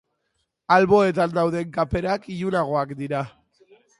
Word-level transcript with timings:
Alboetan 0.75 1.35
dauden 1.35 1.69
kaperak 1.77 2.27
ilunagoak 2.37 2.97
dira. 3.03 3.23